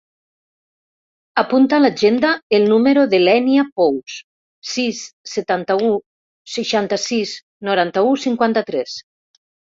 Apunta 1.39 1.75
a 1.77 1.79
l'agenda 1.81 2.29
el 2.57 2.63
número 2.69 3.03
de 3.11 3.19
l'Ènia 3.19 3.65
Pous: 3.81 4.15
sis, 4.69 5.01
setanta-u, 5.33 5.91
seixanta-sis, 6.55 7.35
noranta-u, 7.69 8.15
cinquanta-tres. 8.25 8.97